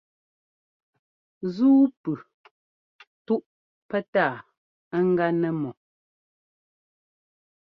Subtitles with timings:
[1.45, 2.11] Ńzúu pʉ
[3.25, 3.43] túʼ
[3.89, 4.35] pɛtáa
[4.97, 5.69] ɛ́gá nɛ́ mɔ.